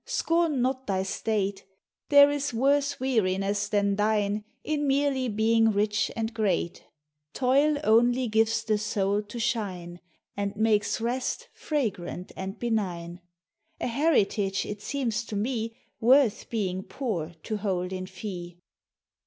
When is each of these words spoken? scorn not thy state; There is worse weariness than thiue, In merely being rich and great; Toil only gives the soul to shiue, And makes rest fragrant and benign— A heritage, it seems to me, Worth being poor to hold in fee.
scorn 0.03 0.63
not 0.63 0.87
thy 0.87 1.03
state; 1.03 1.63
There 2.09 2.31
is 2.31 2.55
worse 2.55 2.99
weariness 2.99 3.69
than 3.69 3.95
thiue, 3.97 4.43
In 4.63 4.87
merely 4.87 5.29
being 5.29 5.69
rich 5.69 6.09
and 6.15 6.33
great; 6.33 6.83
Toil 7.35 7.77
only 7.83 8.27
gives 8.27 8.63
the 8.63 8.79
soul 8.79 9.21
to 9.21 9.37
shiue, 9.37 9.99
And 10.35 10.55
makes 10.55 11.01
rest 11.01 11.49
fragrant 11.53 12.31
and 12.35 12.57
benign— 12.57 13.21
A 13.79 13.85
heritage, 13.85 14.65
it 14.65 14.81
seems 14.81 15.23
to 15.25 15.35
me, 15.35 15.75
Worth 15.99 16.49
being 16.49 16.81
poor 16.81 17.35
to 17.43 17.57
hold 17.57 17.93
in 17.93 18.07
fee. 18.07 18.57